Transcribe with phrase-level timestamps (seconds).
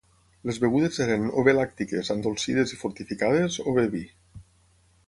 [0.49, 4.05] Les begudes eren o bé làctiques, endolcides i fortificades, o bé vi.